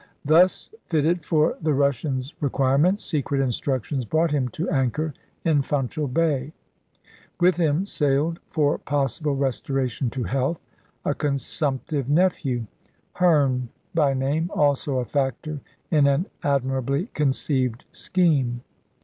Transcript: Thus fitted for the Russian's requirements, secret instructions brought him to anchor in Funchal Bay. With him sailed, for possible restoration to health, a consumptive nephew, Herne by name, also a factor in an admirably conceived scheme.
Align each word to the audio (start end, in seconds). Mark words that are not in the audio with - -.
Thus 0.25 0.73
fitted 0.87 1.23
for 1.23 1.55
the 1.61 1.75
Russian's 1.75 2.33
requirements, 2.41 3.05
secret 3.05 3.39
instructions 3.39 4.03
brought 4.03 4.31
him 4.31 4.47
to 4.49 4.67
anchor 4.71 5.13
in 5.45 5.61
Funchal 5.61 6.07
Bay. 6.07 6.53
With 7.39 7.57
him 7.57 7.85
sailed, 7.85 8.39
for 8.49 8.79
possible 8.79 9.35
restoration 9.35 10.09
to 10.09 10.23
health, 10.23 10.59
a 11.05 11.13
consumptive 11.13 12.09
nephew, 12.09 12.65
Herne 13.13 13.69
by 13.93 14.15
name, 14.15 14.49
also 14.55 14.97
a 14.97 15.05
factor 15.05 15.59
in 15.91 16.07
an 16.07 16.25
admirably 16.41 17.09
conceived 17.13 17.85
scheme. 17.91 18.63